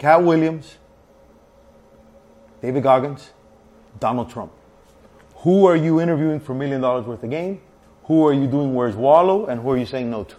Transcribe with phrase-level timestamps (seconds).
[0.00, 0.78] Katt Williams,
[2.62, 3.32] David Goggins,
[3.98, 4.50] Donald Trump.
[5.44, 7.60] Who are you interviewing for a million dollars worth of game?
[8.04, 9.44] Who are you doing Where's Wallo?
[9.44, 10.36] And who are you saying no to?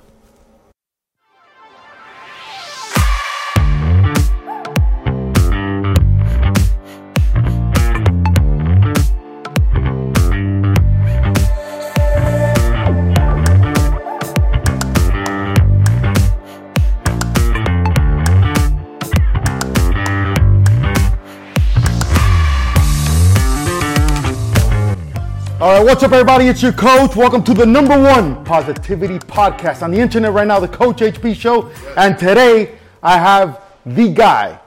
[25.82, 26.46] Right, what's up, everybody?
[26.46, 27.16] It's your coach.
[27.16, 31.36] Welcome to the number one positivity podcast on the internet right now, the Coach HP
[31.36, 31.72] Show.
[31.98, 34.60] And today I have the guy,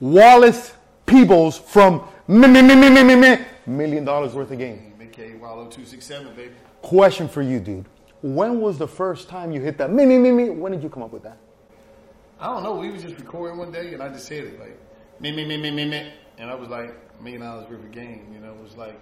[0.00, 0.74] Wallace
[1.06, 4.92] Peeples from mi- mi- mi- mi- mi- mi- mi- Million Dollars Worth of Game.
[4.98, 6.50] MK Wallo 267, baby.
[6.82, 7.84] Question for you, dude.
[8.22, 9.92] When was the first time you hit that?
[9.92, 10.50] Mi- mi- mi- mi?
[10.50, 11.36] When did you come up with that?
[12.40, 12.74] I don't know.
[12.74, 14.76] We was just recording one day, and I just said it like
[15.20, 18.26] me, me, me, me, me, me, and I was like million dollars worth of game.
[18.34, 18.98] You know, it was like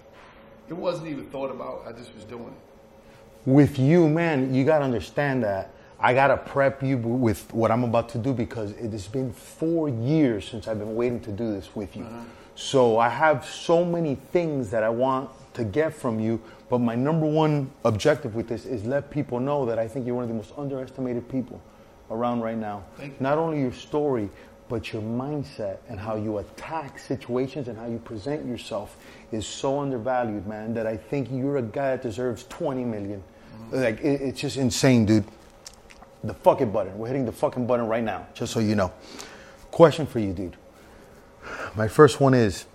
[0.68, 1.84] it wasn't even thought about.
[1.86, 3.50] I just was doing it.
[3.50, 5.70] with you, man, you got to understand that
[6.00, 9.32] I got to prep you with what I'm about to do because it has been
[9.32, 12.04] four years since I've been waiting to do this with you.
[12.04, 12.24] Uh-huh.
[12.56, 16.94] So I have so many things that I want to get from you, but my
[16.94, 20.28] number one objective with this is let people know that I think you're one of
[20.28, 21.60] the most underestimated people
[22.10, 22.84] around right now.
[22.96, 23.16] Thank you.
[23.20, 24.28] Not only your story,
[24.68, 28.96] but your mindset and how you attack situations and how you present yourself
[29.30, 33.22] is so undervalued, man, that I think you're a guy that deserves 20 million.
[33.70, 35.24] Like, it, it's just insane, dude.
[36.22, 36.96] The fucking button.
[36.96, 38.92] We're hitting the fucking button right now, just so you know.
[39.70, 40.56] Question for you, dude.
[41.74, 42.66] My first one is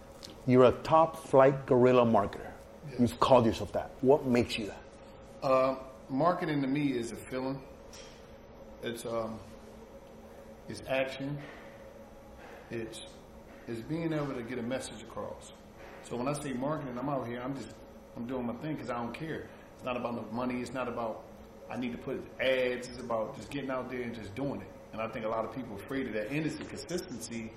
[0.46, 2.52] you're a top flight guerrilla marketer.
[3.00, 3.92] You've called yourself that.
[4.02, 5.48] What makes you that?
[5.48, 5.76] Uh,
[6.10, 7.60] marketing to me is a feeling.
[8.84, 9.40] It's um,
[10.68, 11.38] it's action.
[12.72, 13.02] It's
[13.68, 15.54] it's being able to get a message across.
[16.04, 17.42] So when I say marketing, I'm out here.
[17.44, 17.70] I'm just
[18.16, 19.48] I'm doing my thing because I don't care.
[19.76, 20.62] It's not about the money.
[20.62, 21.24] It's not about
[21.70, 22.88] I need to put ads.
[22.88, 24.68] It's about just getting out there and just doing it.
[24.94, 26.30] And I think a lot of people are afraid of that.
[26.32, 27.52] And it's the consistency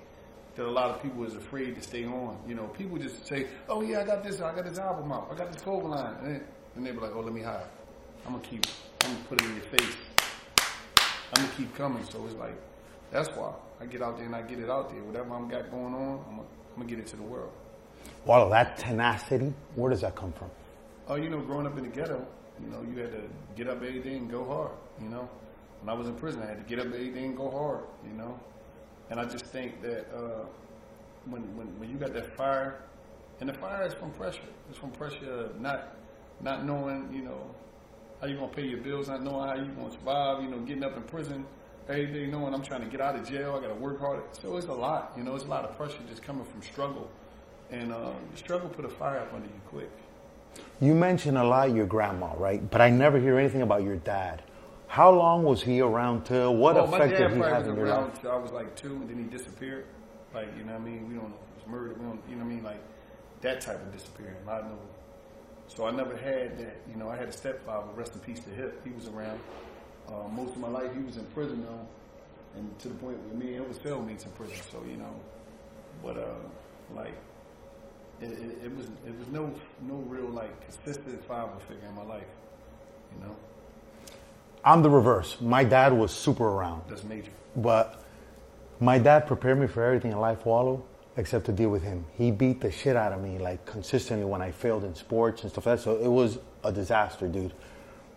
[0.55, 2.37] that a lot of people is afraid to stay on.
[2.47, 4.39] You know, people just say, "Oh yeah, I got this.
[4.39, 5.29] I got this album out.
[5.31, 6.35] I got this clothing line," and,
[6.75, 7.65] then- they be like, "Oh, let me hide.
[8.25, 8.65] I'm gonna keep.
[9.03, 9.95] I'm gonna put it in your face.
[11.35, 12.55] I'm gonna keep coming." So it's like
[13.13, 15.03] that's why I get out there and I get it out there.
[15.03, 17.51] Whatever I'm got going on, I'm gonna, I'm gonna get it to the world.
[18.25, 20.49] Wow, that tenacity, where does that come from?
[21.07, 22.25] Oh, you know, growing up in the ghetto,
[22.59, 23.21] you know, you had to
[23.55, 24.71] get up every day and go hard.
[24.99, 25.29] You know,
[25.81, 27.83] when I was in prison, I had to get up every day and go hard.
[28.03, 28.39] You know,
[29.11, 30.45] and I just think that uh,
[31.25, 32.81] when, when when you got that fire,
[33.39, 34.41] and the fire is from pressure.
[34.69, 35.97] It's from pressure of not
[36.41, 37.53] not knowing, you know,
[38.19, 40.41] how you gonna pay your bills, not knowing how you gonna survive.
[40.41, 41.45] You know, getting up in prison
[41.89, 43.55] every day, knowing I'm trying to get out of jail.
[43.57, 44.21] I got to work hard.
[44.33, 45.13] So it's a lot.
[45.17, 47.09] You know, it's a lot of pressure just coming from struggle,
[47.71, 49.89] and the struggle put a fire up under you quick.
[50.79, 52.69] You mention a lot your grandma, right?
[52.69, 54.43] But I never hear anything about your dad.
[54.87, 56.55] How long was he around till?
[56.55, 58.25] What Well, effect did he have in your life?
[58.25, 59.85] I was like two, and then he disappeared.
[60.33, 61.07] Like you know what I mean?
[61.09, 61.37] We don't know.
[61.55, 61.97] He was murdered.
[61.97, 62.21] We don't.
[62.29, 62.63] You know what I mean?
[62.63, 62.81] Like
[63.41, 64.35] that type of disappearing.
[64.47, 64.77] I know
[65.67, 66.77] So I never had that.
[66.89, 68.71] You know, I had a stepfather, rest in peace to him.
[68.83, 69.39] He was around
[70.07, 70.93] uh, most of my life.
[70.93, 71.87] He was in prison though,
[72.59, 74.55] and to the point where me and him was cellmates in prison.
[74.71, 75.13] So you know,
[76.03, 77.15] but uh, like
[78.21, 82.03] it, it, it was it was no no real like consistent father figure in my
[82.03, 82.27] life.
[83.13, 83.35] You know,
[84.63, 85.37] I'm the reverse.
[85.41, 87.31] My dad was super around, that's major.
[87.55, 88.03] but
[88.79, 90.83] my dad prepared me for everything in life, Wallo,
[91.15, 92.05] except to deal with him.
[92.17, 95.51] He beat the shit out of me like consistently when I failed in sports and
[95.51, 95.83] stuff like that.
[95.83, 97.53] So it was a disaster, dude.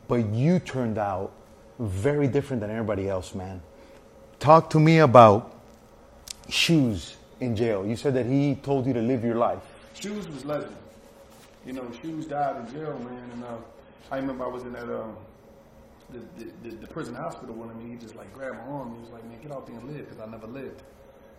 [0.09, 1.33] But you turned out
[1.79, 3.63] very different than everybody else, man.
[4.39, 5.53] Talk to me about
[6.49, 7.87] shoes in jail.
[7.87, 9.63] You said that he told you to live your life.
[9.95, 10.77] Shoes was legend.
[11.65, 13.31] You know, Shoes died in jail, man.
[13.33, 13.57] And uh,
[14.11, 15.17] I remember I was in that um,
[16.11, 16.21] the,
[16.63, 18.95] the, the, prison hospital with him, and he just like grabbed my arm.
[18.95, 20.83] He was like, "Man, get out there and live, because I never lived.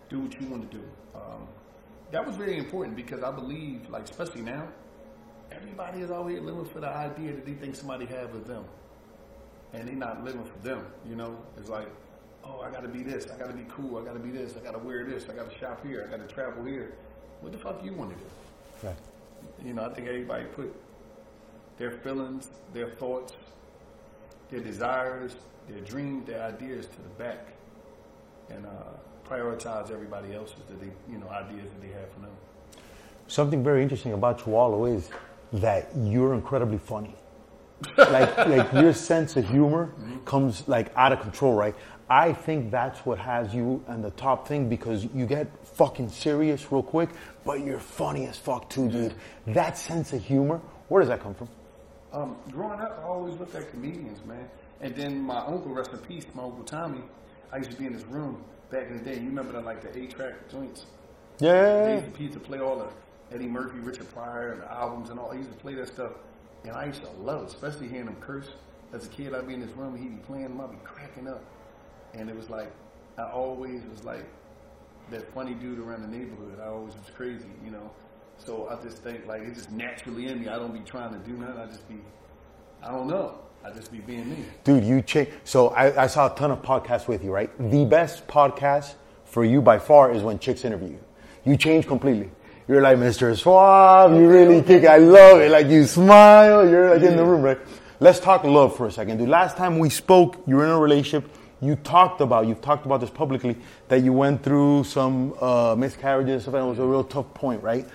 [0.09, 0.83] Do what you want to do."
[1.15, 1.47] Um,
[2.11, 4.67] that was very important because I believe, like especially now,
[5.51, 8.65] everybody is out here living for the idea that they think somebody have of them,
[9.77, 10.85] and they're not living for them.
[11.07, 11.87] You know, it's like,
[12.43, 14.31] oh, I got to be this, I got to be cool, I got to be
[14.31, 16.65] this, I got to wear this, I got to shop here, I got to travel
[16.65, 16.93] here.
[17.41, 18.87] What the fuck do you want to do?
[18.87, 18.95] Right.
[19.63, 20.73] You know, I think everybody put
[21.77, 23.33] their feelings, their thoughts,
[24.49, 25.35] their desires,
[25.69, 27.53] their dreams, their ideas to the back,
[28.49, 28.69] and uh,
[29.29, 32.31] prioritize everybody else's that they, you know, ideas that they have for them.
[33.27, 35.09] Something very interesting about Wallo, is
[35.53, 37.13] that you're incredibly funny.
[37.97, 39.91] Like, like your sense of humor
[40.25, 41.75] comes like out of control, right?
[42.09, 46.71] I think that's what has you on the top thing because you get fucking serious
[46.71, 47.09] real quick,
[47.45, 49.13] but you're funny as fuck too, dude.
[49.47, 51.49] That sense of humor, where does that come from?
[52.13, 54.49] Um, growing up, I always looked at comedians, man.
[54.79, 57.01] And then my uncle, rest in peace, my uncle Tommy,
[57.51, 59.15] I used to be in his room back in the day.
[59.15, 60.85] You remember the, like the eight-track joints?
[61.39, 62.01] Yeah.
[62.17, 65.31] he used to play all the Eddie Murphy, Richard Pryor, and the albums and all.
[65.31, 66.13] He used to play that stuff,
[66.63, 68.49] and I used to love it, especially hearing him curse.
[68.93, 71.43] As a kid, I'd be in his room, he'd be playing I'd be cracking up.
[72.13, 72.71] And it was like,
[73.17, 74.25] I always was like
[75.11, 76.59] that funny dude around the neighborhood.
[76.61, 77.91] I always was crazy, you know.
[78.37, 80.47] So I just think like it's just naturally in me.
[80.47, 81.57] I don't be trying to do nothing.
[81.57, 81.95] I just be,
[82.83, 83.39] I don't know.
[83.65, 84.45] I just be being me.
[84.63, 85.29] Dude, you change.
[85.43, 87.49] So I, I saw a ton of podcasts with you, right?
[87.71, 88.93] The best podcast
[89.25, 90.99] for you by far is when chicks interview you.
[91.43, 92.29] You change completely.
[92.67, 93.35] You're like Mr.
[93.37, 94.11] Suave.
[94.13, 94.83] You really kick.
[94.83, 95.49] I love it.
[95.49, 96.67] Like you smile.
[96.69, 97.57] You're like in the room, right?
[97.99, 99.29] Let's talk love for a second, dude.
[99.29, 101.31] Last time we spoke, you were in a relationship.
[101.61, 103.55] You talked about, you've talked about this publicly,
[103.87, 107.33] that you went through some uh, miscarriages and stuff, and it was a real tough
[107.33, 107.87] point, right?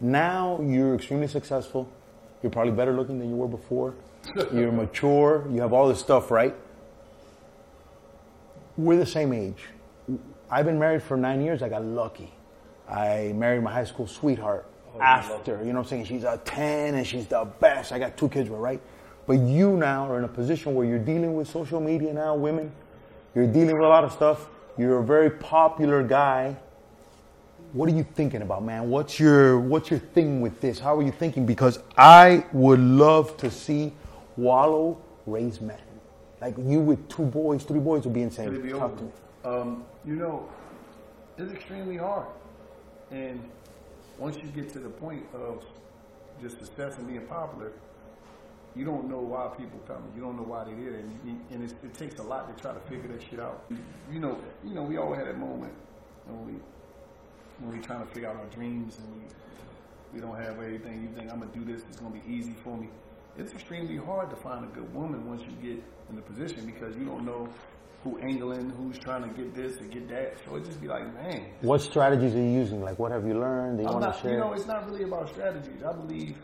[0.00, 1.88] Now you're extremely successful.
[2.42, 3.94] You're probably better looking than you were before.
[4.52, 5.46] You're mature.
[5.50, 6.54] You have all this stuff, right?
[8.76, 9.64] We're the same age.
[10.50, 11.62] I've been married for nine years.
[11.62, 12.32] I got lucky.
[12.88, 14.66] I married my high school sweetheart
[15.00, 15.58] after.
[15.58, 16.04] You know what I'm saying?
[16.06, 17.92] She's a 10 and she's the best.
[17.92, 18.80] I got two kids with, her, right?
[19.26, 22.72] But you now are in a position where you're dealing with social media now, women.
[23.34, 24.48] You're dealing with a lot of stuff.
[24.78, 26.56] You're a very popular guy.
[27.72, 28.88] What are you thinking about, man?
[28.88, 30.78] What's your what's your thing with this?
[30.78, 31.44] How are you thinking?
[31.44, 33.92] Because I would love to see
[34.38, 35.76] Wallo raise men.
[36.40, 38.62] Like you with two boys, three boys would be insane.
[38.62, 39.10] Be Talk to me.
[39.44, 40.48] Um, you know,
[41.36, 42.26] it's extremely hard.
[43.10, 43.42] And
[44.18, 45.64] once you get to the point of
[46.42, 47.72] just success and being popular,
[48.76, 50.10] you don't know why people coming.
[50.14, 52.80] You don't know why they're there, and, you, it takes a lot to try to
[52.80, 53.64] figure that shit out.
[54.12, 55.72] You know, you know, we all had that moment
[56.26, 56.60] when we
[57.60, 59.22] when we trying to figure out our dreams and we
[60.14, 61.02] we don't have everything.
[61.02, 61.82] You think I'm gonna do this?
[61.88, 62.88] It's gonna be easy for me.
[63.36, 66.96] It's extremely hard to find a good woman once you get in the position because
[66.96, 67.48] you don't know
[68.04, 70.36] who angling, who's trying to get this or get that.
[70.44, 72.80] So it just be like, man, What strategies are you using?
[72.80, 73.78] Like what have you learned?
[73.78, 74.32] Do you I'm want not, to share?
[74.32, 75.82] you know, it's not really about strategies.
[75.82, 76.36] I believe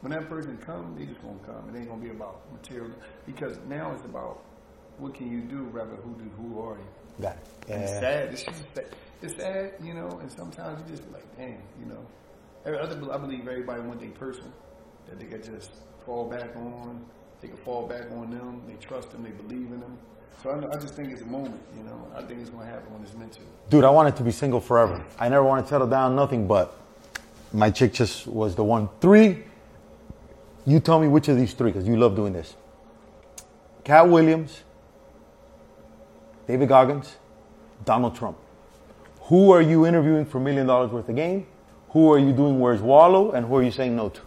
[0.00, 1.74] when that person comes, they just gonna come.
[1.74, 2.90] It ain't gonna be about material
[3.26, 4.42] because now it's about
[4.98, 6.84] what can you do rather who do who are you.
[7.20, 7.48] Got it.
[7.68, 8.28] And It's sad.
[8.32, 8.86] It's just sad.
[9.22, 10.18] It's sad, you know.
[10.20, 12.06] And sometimes you just be like, damn, you know.
[12.64, 14.52] Every other, I believe everybody want their person
[15.08, 15.70] that they could just
[16.04, 17.04] fall back on.
[17.40, 18.62] They can fall back on them.
[18.66, 19.22] They trust them.
[19.22, 19.98] They believe in them.
[20.42, 22.06] So I, I just think it's a moment, you know.
[22.16, 23.40] I think it's gonna happen when it's meant to.
[23.70, 25.04] Dude, I wanted to be single forever.
[25.18, 26.76] I never wanted to settle down, nothing, but
[27.52, 28.88] my chick just was the one.
[29.00, 29.44] Three,
[30.66, 32.56] you tell me which of these three, because you love doing this.
[33.84, 34.62] Katt Williams,
[36.46, 37.16] David Goggins,
[37.84, 38.36] Donald Trump.
[39.22, 41.46] Who are you interviewing for million dollars worth of game?
[41.90, 43.32] Who are you doing Where's Wallo?
[43.32, 44.20] And who are you saying no to?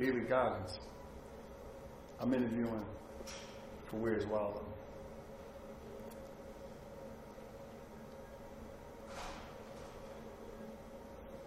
[0.00, 0.78] David Goggins.
[2.18, 2.86] I'm interviewing
[3.90, 4.64] for Where's Waldo.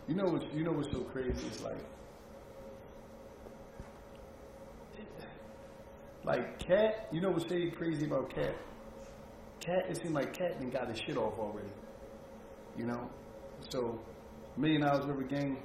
[0.07, 1.48] You know what's you know what's so crazy?
[1.48, 1.77] It's like
[6.24, 7.07] like Katt.
[7.12, 8.55] You know what's so crazy about Katt?
[9.62, 9.89] Katt.
[9.89, 11.69] It seemed like Katt didn't got his shit off already.
[12.77, 13.10] You know,
[13.69, 14.00] so
[14.57, 15.57] million dollars of game.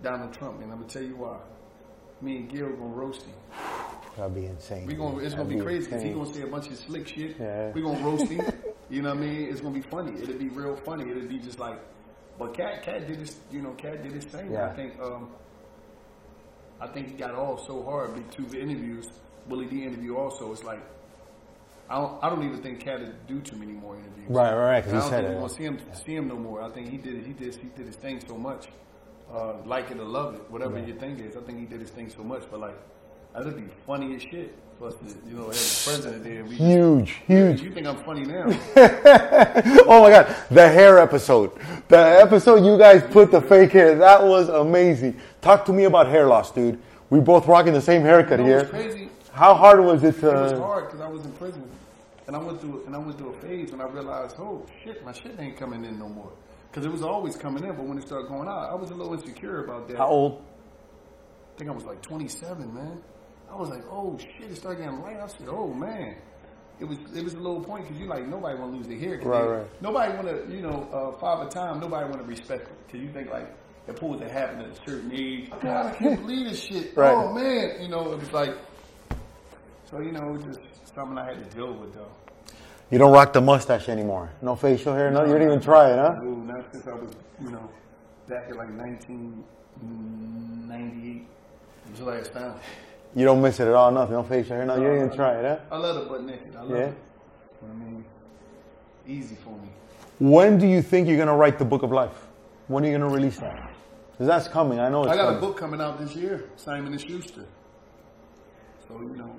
[0.00, 1.40] Donald Trump, and I'm gonna tell you why.
[2.22, 3.34] Me and Gil gonna roast him.
[4.16, 4.86] That'd be insane.
[4.86, 6.22] We gonna it's gonna That'd be crazy because he insane.
[6.24, 7.36] gonna say a bunch of slick shit.
[7.38, 7.72] Yeah.
[7.72, 8.40] We gonna roast him.
[8.90, 9.48] you know what I mean?
[9.50, 10.20] It's gonna be funny.
[10.22, 11.10] It'll be real funny.
[11.10, 11.80] It'll be just like,
[12.38, 14.52] but Katt Katt did his you know Katt did his thing.
[14.52, 14.68] Yeah.
[14.68, 15.30] I think um,
[16.80, 19.08] I think he got off so hard between two interviews.
[19.48, 20.52] Willie D interview also.
[20.52, 20.80] It's like
[21.88, 24.28] I don't I don't even think Katt would do too many more interviews.
[24.28, 26.62] Right, right, right, I don't said think we're gonna see him see him no more.
[26.62, 28.68] I think he did he did he did his thing so much.
[29.32, 31.36] Uh, like it or love it, whatever your thing is.
[31.36, 32.76] I think he did his thing so much, but like,
[33.32, 36.44] that'd be funny as shit for us to, you know, have the president there.
[36.44, 37.62] We Huge, huge.
[37.62, 38.44] You think I'm funny now?
[39.86, 41.50] oh my god, the hair episode.
[41.88, 43.94] The episode you guys put the fake hair.
[43.96, 45.18] That was amazing.
[45.40, 46.78] Talk to me about hair loss, dude.
[47.08, 48.64] We both rocking the same haircut You know here.
[48.66, 49.08] crazy?
[49.32, 50.28] How hard was it to?
[50.28, 51.62] It was hard because I was in prison,
[52.26, 55.02] and I went through and I went through a phase when I realized, oh shit,
[55.06, 56.30] my shit ain't coming in no more.
[56.72, 58.94] Because it was always coming in, but when it started going out, I was a
[58.94, 59.98] little insecure about that.
[59.98, 60.42] How old?
[61.54, 63.02] I think I was like 27, man.
[63.50, 65.18] I was like, oh shit, it started getting light.
[65.22, 66.16] I said, oh man.
[66.80, 68.98] It was it was a little point because you like nobody want to lose their
[68.98, 69.20] hair.
[69.22, 69.82] Right, they- right.
[69.82, 71.78] Nobody want to you know uh, father time.
[71.78, 73.54] Nobody want to respect it because you think like
[73.86, 75.50] it pulls to happen at a certain age.
[75.60, 76.96] God, I can't believe this shit.
[76.96, 77.12] Right.
[77.12, 78.56] Oh man, you know it was like.
[79.90, 82.10] So you know, it was just something I had to deal with though.
[82.90, 84.30] You don't rock the mustache anymore.
[84.42, 85.10] No facial hair.
[85.10, 86.20] No, you didn't even try it, huh?
[86.52, 87.68] Not since I was you know
[88.28, 91.16] back in like 1998.
[91.16, 91.26] It
[91.90, 92.54] was the last time.
[93.14, 93.90] You don't miss it at all.
[93.90, 94.14] Nothing.
[94.14, 94.64] No facial hair.
[94.66, 95.58] No, you didn't even try it, huh?
[95.74, 96.54] I love the butt naked.
[96.56, 96.76] I love Yeah.
[96.86, 96.94] it.
[97.62, 98.04] I mean,
[99.06, 99.68] easy for me.
[100.18, 102.28] When do you think you're gonna write the book of life?
[102.68, 103.70] When are you gonna release that?
[104.12, 104.78] Because that's coming.
[104.78, 107.44] I know it's I got a book coming out this year, Simon and Schuster.
[108.86, 109.34] So you know,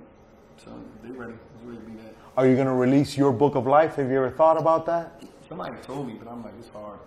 [0.58, 0.72] so
[1.04, 1.34] they ready.
[1.56, 2.14] It's ready to be that.
[2.38, 3.96] Are you gonna release your book of life?
[3.96, 5.22] Have you ever thought about that?
[5.54, 6.98] Somebody told me, but I'm like, it's hard.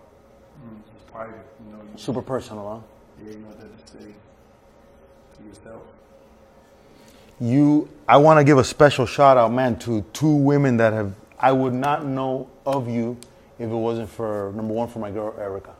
[0.64, 1.34] Mm, it's private.
[1.66, 3.24] You know, you, Super personal, huh?
[3.24, 4.14] yeah, you know what that to say
[5.36, 5.82] to yourself.
[7.40, 11.12] You, I want to give a special shout out, man, to two women that have
[11.40, 13.18] I would not know of you
[13.58, 15.74] if it wasn't for number one for my girl Erica.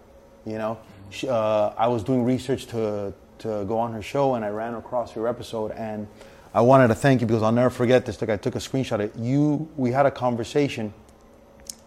[0.45, 0.77] You know,
[1.11, 4.75] she, uh, I was doing research to to go on her show, and I ran
[4.75, 6.09] across your episode, and
[6.53, 8.21] I wanted to thank you because I'll never forget this.
[8.21, 9.05] Like I took a screenshot.
[9.05, 10.93] of You, we had a conversation,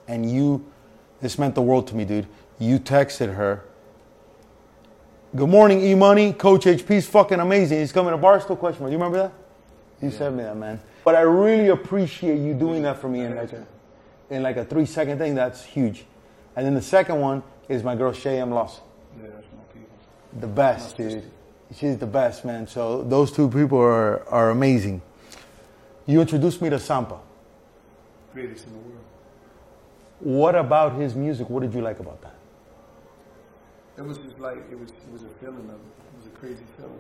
[0.10, 0.66] and you,
[1.22, 2.28] this meant the world to me, dude.
[2.58, 3.64] You texted her.
[5.36, 6.34] Good morning, E Money.
[6.34, 7.80] Coach HP's fucking amazing.
[7.80, 8.58] He's coming to Barstool?
[8.58, 8.92] Question mark.
[8.92, 9.32] You remember that?
[10.02, 10.82] You sent me that, man.
[11.06, 13.68] But I really appreciate you doing that for me in like a,
[14.32, 15.36] in like a three second thing.
[15.36, 16.06] That's huge.
[16.56, 18.50] And then the second one is my girl Shay M.
[18.50, 18.82] Loss.
[19.22, 19.96] Yeah, that's my people.
[20.40, 21.24] The best, dude.
[21.76, 22.66] She's the best, man.
[22.66, 25.04] So those two people are, are amazing.
[26.08, 27.20] You introduced me to Sampha.
[28.34, 29.00] Greatest in the world.
[30.20, 31.50] What about his music?
[31.50, 32.36] What did you like about that?
[33.98, 34.92] It was just like it was.
[34.92, 35.96] It was a feeling of it.
[36.14, 37.00] It was a crazy feeling.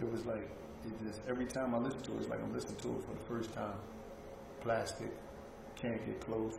[0.00, 0.48] It was like
[0.86, 3.12] it just every time I listen to it, it's like I'm listening to it for
[3.12, 3.74] the first time.
[4.60, 5.10] Plastic,
[5.76, 6.58] can't get close.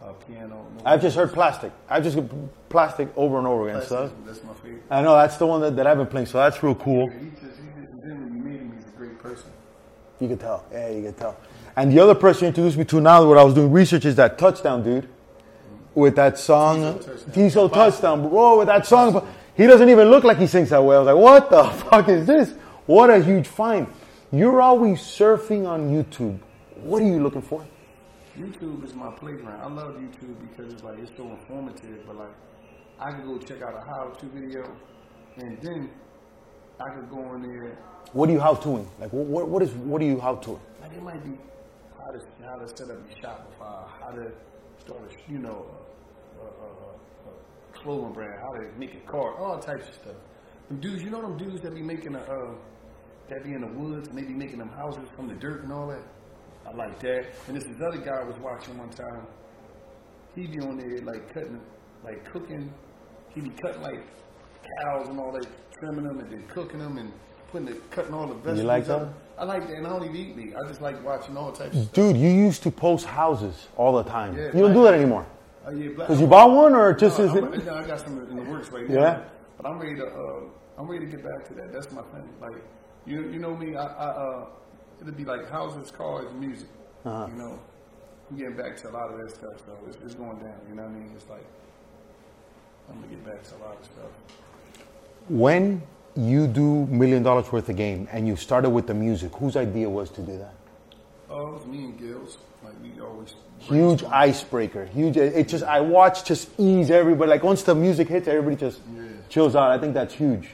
[0.00, 0.64] Uh, piano.
[0.76, 1.72] no I've just heard Plastic.
[1.88, 2.30] I've just heard
[2.68, 3.82] Plastic over and over again.
[3.82, 4.82] So Plastic, that's my favorite.
[4.90, 6.26] I know that's the one that, that I've been playing.
[6.26, 7.08] So that's real cool.
[7.08, 9.50] He just, he just, and then when you meet him, he's a great person.
[10.20, 10.64] You could tell.
[10.70, 11.36] Yeah, you could tell.
[11.78, 14.36] And the other person introduced me to now, what I was doing research is that
[14.36, 15.08] touchdown dude
[15.94, 17.70] with that song, Teezo Touchdown.
[17.70, 19.24] Touchdown, bro, with that song.
[19.56, 21.08] He doesn't even look like he sings that well.
[21.08, 22.52] I was like, what the fuck is this?
[22.86, 23.86] What a huge find.
[24.32, 26.40] You're always surfing on YouTube.
[26.82, 27.64] What are you looking for?
[28.36, 29.60] YouTube is my playground.
[29.60, 32.04] I love YouTube because it's like it's so informative.
[32.08, 32.34] But like,
[32.98, 34.68] I could go check out a how-to video,
[35.36, 35.90] and then
[36.80, 37.78] I could go in there.
[38.14, 38.88] What are you how toing?
[38.98, 40.58] Like, what, what is what are you how to?
[40.82, 41.38] Like it might be
[42.04, 44.30] how to how to set up your Shopify, how to
[44.80, 45.66] start a you know
[46.40, 50.16] a, a, a, clothing brand, how to make a car, all types of stuff.
[50.68, 52.54] Them dudes, you know them dudes that be making a uh,
[53.28, 55.72] that be in the woods and they be making them houses from the dirt and
[55.72, 56.02] all that.
[56.66, 57.26] I like that.
[57.46, 59.26] And this this other guy I was watching one time.
[60.34, 61.60] He be on there like cutting,
[62.04, 62.72] like cooking.
[63.34, 64.06] He be cutting like
[64.82, 65.46] cows and all that,
[65.78, 67.12] trimming them and then cooking them and
[67.50, 68.64] putting the cutting all the vegetables.
[68.64, 69.02] like that?
[69.02, 69.14] up.
[69.38, 70.54] I like that, and I don't even eat meat.
[70.56, 71.92] I just like watching all types of stuff.
[71.92, 74.36] Dude, you used to post houses all the time.
[74.36, 75.26] Yeah, you don't do that anymore.
[75.64, 77.68] Oh, yeah, Because you bought one, or just No, is I'm- it?
[77.68, 79.20] I got some in the works right Yeah?
[79.56, 80.40] But I'm ready to uh,
[80.78, 81.72] I'm ready to get back to that.
[81.72, 82.28] That's my thing.
[82.40, 82.56] Like
[83.06, 84.46] you you know me, I, I uh,
[85.00, 86.68] it'll be like houses, cars, music.
[87.04, 87.26] Uh-huh.
[87.30, 87.58] You know,
[88.30, 89.58] I'm getting back to a lot of that stuff.
[89.66, 90.54] So it's, it's going down.
[90.68, 91.12] You know what I mean?
[91.14, 91.44] It's like
[92.88, 94.84] I'm gonna get back to a lot of stuff.
[95.28, 95.82] When
[96.18, 99.88] you do million dollars worth of game and you started with the music, whose idea
[99.88, 100.54] was to do that?
[101.30, 102.38] Oh, it was me and Gills.
[102.64, 104.86] Like we always Huge icebreaker.
[104.86, 105.16] Huge.
[105.16, 107.30] It just I watch just ease everybody.
[107.30, 109.02] Like once the music hits, everybody just Yeah.
[109.28, 109.70] chills out.
[109.70, 110.48] I think that's huge.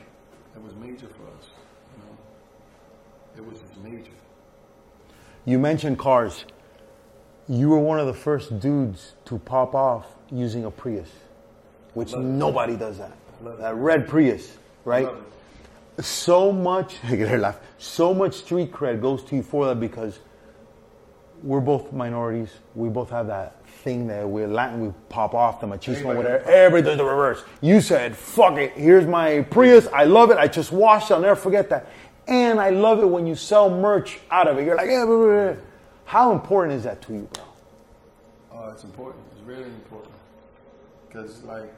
[0.55, 1.49] It was major for us.
[3.37, 4.13] You know, it was major.
[5.47, 6.45] You mentioned cars.
[7.49, 11.11] You were one of the first dudes to pop off using a Prius,
[11.95, 13.13] which nobody does that.
[13.59, 14.57] That red Prius,
[14.87, 15.09] right?
[16.01, 17.59] So much, I get her laugh.
[17.79, 20.19] So much street cred goes to you for that because
[21.43, 22.51] we're both minorities.
[22.75, 24.87] We both have that thing that we're Latin.
[24.87, 26.83] We pop off the machismo, Everybody- whatever.
[26.83, 27.45] Does the reverse.
[27.61, 29.87] You said, "Fuck it." Here's my Prius.
[29.93, 30.39] I love it.
[30.39, 31.15] I just washed it.
[31.15, 31.87] I'll never forget that.
[32.27, 34.65] And I love it when you sell merch out of it.
[34.65, 35.63] You're like, yeah, blah, blah, blah.
[36.07, 37.29] how important is that to you,
[38.51, 38.59] bro?
[38.59, 39.23] Uh, it's important.
[39.33, 40.15] It's really important
[41.07, 41.71] because, like,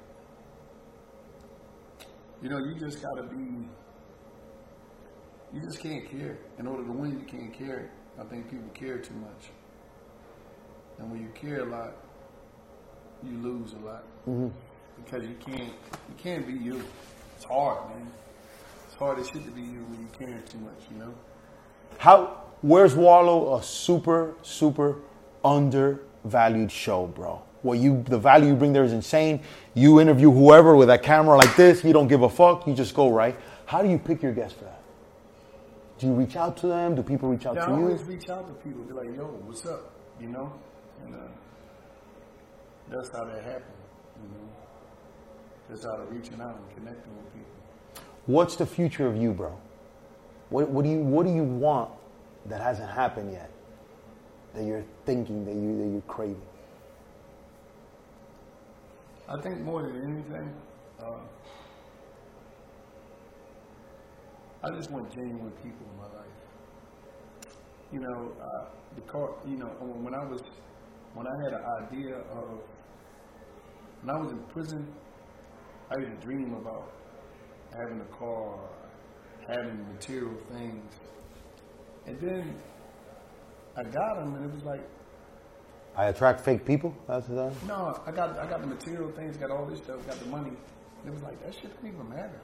[2.40, 3.66] you know, you just gotta be.
[5.56, 6.36] You just can't care.
[6.58, 7.88] In order to win, you can't care.
[8.20, 9.48] I think people care too much,
[10.98, 11.92] and when you care a lot,
[13.22, 14.48] you lose a lot mm-hmm.
[15.02, 15.72] because you can't.
[15.72, 16.82] You can't be you.
[17.36, 18.06] It's hard, man.
[18.86, 20.82] It's hard as shit to be you when you care too much.
[20.90, 21.14] You know.
[21.96, 22.42] How?
[22.60, 23.56] Where's Wallo?
[23.56, 24.98] A super, super
[25.42, 27.40] undervalued show, bro.
[27.62, 29.40] What you, the value you bring there is insane.
[29.72, 31.82] You interview whoever with a camera like this.
[31.82, 32.66] You don't give a fuck.
[32.66, 33.34] You just go right.
[33.64, 34.75] How do you pick your guests for that?
[35.98, 36.94] Do you reach out to them?
[36.94, 38.82] Do people reach out Yeah, I to always reach out to people.
[38.82, 40.52] Be like, "Yo, what's up?" You know,
[41.04, 41.18] and uh,
[42.90, 43.64] that's how that happened.
[44.22, 44.48] You know,
[45.70, 48.04] that's how of reaching out and connecting with people.
[48.26, 49.56] What's the future of you, bro?
[50.50, 51.90] What, what do you What do you want
[52.46, 53.50] that hasn't happened yet?
[54.54, 56.40] That you're thinking that you that you're craving.
[59.28, 60.54] I think more than anything,
[61.00, 61.18] uh,
[64.66, 66.26] I just want genuine people in my life.
[67.92, 68.64] You know, uh,
[68.96, 69.30] the car.
[69.46, 70.42] You know, when I was,
[71.14, 72.58] when I had an idea of,
[74.02, 74.92] when I was in prison,
[75.90, 76.92] I used to dream about
[77.78, 78.58] having a car,
[79.46, 80.92] having material things,
[82.06, 82.56] and then
[83.76, 84.80] I got them, and it was like,
[85.96, 86.92] I attract fake people.
[87.06, 87.52] That's that.
[87.68, 90.50] no, I got I got the material things, got all this stuff, got the money.
[90.50, 92.40] And it was like that shit don't even matter.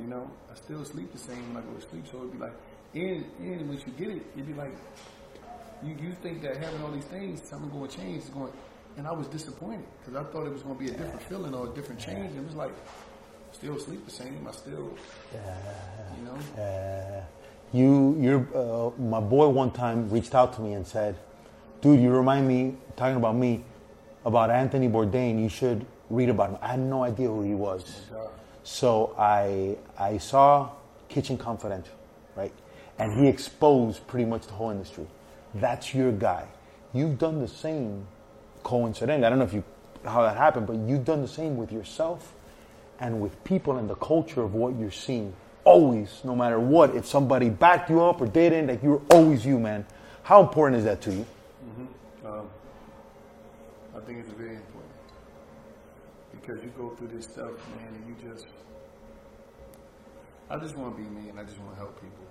[0.00, 2.04] You know, I still sleep the same when I go to sleep.
[2.10, 2.54] So it'd be like,
[2.94, 4.74] and and once you get it, it'd be like,
[5.82, 8.52] you you think that having all these things, something going to change is going.
[8.96, 11.54] And I was disappointed because I thought it was going to be a different feeling
[11.54, 12.30] or a different change.
[12.30, 12.72] And it was like,
[13.54, 14.46] still sleep the same.
[14.48, 14.96] I still,
[15.32, 15.56] yeah.
[16.18, 16.62] you know.
[16.62, 17.24] Uh,
[17.72, 21.16] you, your, uh, my boy one time reached out to me and said,
[21.80, 23.64] "Dude, you remind me talking about me,
[24.24, 25.42] about Anthony Bourdain.
[25.42, 28.02] You should read about him." I had no idea who he was,
[28.64, 30.70] so I I saw
[31.08, 31.94] Kitchen Confidential,
[32.34, 32.52] right,
[32.98, 35.06] and he exposed pretty much the whole industry.
[35.54, 36.48] That's your guy.
[36.92, 38.06] You've done the same,
[38.62, 39.26] coincidentally.
[39.26, 39.62] I don't know if you
[40.04, 42.32] how that happened, but you've done the same with yourself
[43.00, 45.34] and with people and the culture of what you're seeing.
[45.64, 49.58] Always, no matter what, if somebody backed you up or didn't, like you're always you,
[49.58, 49.86] man.
[50.22, 51.26] How important is that to you?
[52.24, 52.48] Um,
[53.94, 54.93] I think it's very important
[56.44, 58.46] because you go through this stuff, man, and you just.
[60.50, 62.26] I just want to be me, and I just want to help people.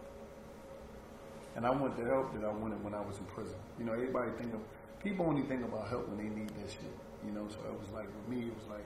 [1.56, 3.56] And I want the help that I wanted when I was in prison.
[3.80, 4.60] You know, everybody think of
[5.04, 6.93] people only think about help when they need that shit.
[7.26, 8.86] You know, so it was like with me, it was like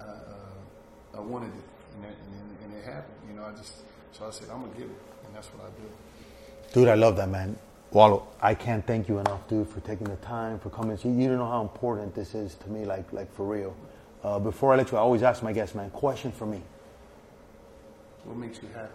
[0.00, 3.18] uh, I wanted it, and, that, and, and it happened.
[3.28, 3.74] You know, I just
[4.12, 5.86] so I said I'm gonna give it, and that's what I do.
[6.72, 7.56] Dude, I love that, man.
[7.92, 10.96] Wallo, I can't thank you enough, dude, for taking the time, for coming.
[11.02, 13.74] You, you don't know how important this is to me, like, like for real.
[14.22, 16.62] Uh, before I let you, I always ask my guests, man, question for me.
[18.24, 18.92] What makes you happy?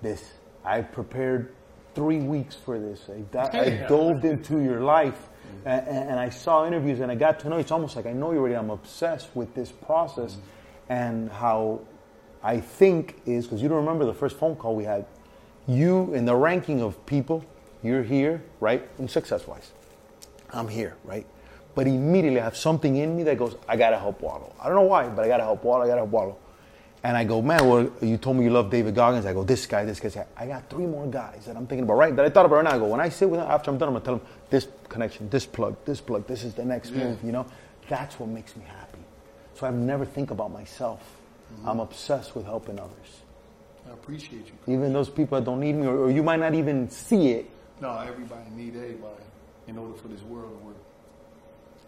[0.00, 0.32] This.
[0.64, 1.52] I prepared
[1.94, 3.08] three weeks for this.
[3.08, 5.28] I, di- I dove into your life
[5.64, 7.56] and, and I saw interviews and I got to know.
[7.56, 8.54] It's almost like I know you already.
[8.54, 10.36] I'm obsessed with this process
[10.88, 11.80] and how
[12.42, 15.06] I think is because you don't remember the first phone call we had.
[15.66, 17.44] You, in the ranking of people,
[17.82, 18.86] you're here, right?
[18.98, 19.72] In success wise.
[20.52, 21.26] I'm here, right?
[21.74, 24.52] But immediately I have something in me that goes, I gotta help Wallo.
[24.60, 26.36] I don't know why, but I gotta help Wallo, I gotta help Wallo.
[27.02, 29.24] And I go, man, well, you told me you love David Goggins.
[29.24, 30.26] I go, this guy, this guy.
[30.36, 32.14] I got three more guys that I'm thinking about, right?
[32.14, 32.74] That I thought about right now.
[32.74, 34.68] I go, when I sit with them after I'm done, I'm gonna tell them this
[34.88, 37.46] connection, this plug, this plug, this is the next move, you know?
[37.88, 38.98] That's what makes me happy.
[39.54, 41.00] So I never think about myself.
[41.54, 41.68] Mm-hmm.
[41.68, 43.20] I'm obsessed with helping others.
[43.88, 44.74] I appreciate you.
[44.74, 47.50] Even those people that don't need me, or, or you might not even see it.
[47.80, 49.24] No, everybody need everybody
[49.66, 50.76] in order for this world to work.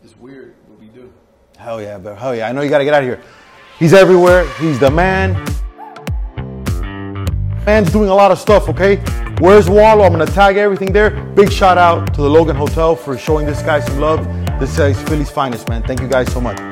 [0.03, 1.13] It's weird, but we do.
[1.59, 2.15] Hell yeah, bro.
[2.15, 2.49] Hell yeah.
[2.49, 3.21] I know you got to get out of here.
[3.79, 4.49] He's everywhere.
[4.55, 5.35] He's the man.
[7.67, 8.97] Man's doing a lot of stuff, okay?
[9.39, 10.05] Where's Wallo?
[10.05, 11.11] I'm going to tag everything there.
[11.35, 14.25] Big shout out to the Logan Hotel for showing this guy some love.
[14.59, 15.83] This is Philly's finest, man.
[15.83, 16.72] Thank you guys so much.